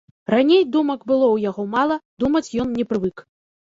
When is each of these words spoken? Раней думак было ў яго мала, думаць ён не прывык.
Раней 0.33 0.63
думак 0.77 1.05
было 1.09 1.27
ў 1.35 1.49
яго 1.49 1.69
мала, 1.79 2.01
думаць 2.27 2.47
ён 2.65 2.77
не 2.83 2.93
прывык. 2.93 3.29